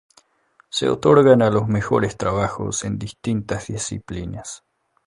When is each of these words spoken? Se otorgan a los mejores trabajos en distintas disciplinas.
Se 0.69 0.89
otorgan 0.89 1.43
a 1.43 1.51
los 1.51 1.67
mejores 1.67 2.17
trabajos 2.17 2.85
en 2.85 2.97
distintas 2.97 3.67
disciplinas. 3.67 4.63